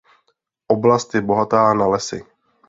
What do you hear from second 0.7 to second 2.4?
Oblast je bohatá na lesy.